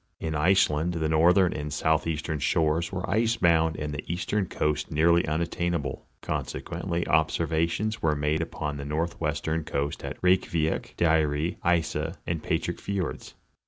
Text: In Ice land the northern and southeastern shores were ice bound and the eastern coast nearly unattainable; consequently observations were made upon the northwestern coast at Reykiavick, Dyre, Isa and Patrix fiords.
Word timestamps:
In 0.19 0.33
Ice 0.33 0.67
land 0.67 0.95
the 0.95 1.07
northern 1.09 1.53
and 1.53 1.71
southeastern 1.71 2.39
shores 2.39 2.91
were 2.91 3.07
ice 3.07 3.37
bound 3.37 3.75
and 3.77 3.93
the 3.93 4.03
eastern 4.11 4.47
coast 4.47 4.89
nearly 4.89 5.27
unattainable; 5.27 6.07
consequently 6.21 7.07
observations 7.07 8.01
were 8.01 8.15
made 8.15 8.41
upon 8.41 8.77
the 8.77 8.83
northwestern 8.85 9.63
coast 9.63 10.03
at 10.03 10.17
Reykiavick, 10.23 10.95
Dyre, 10.97 11.55
Isa 11.63 12.15
and 12.25 12.41
Patrix 12.41 12.81
fiords. 12.81 13.35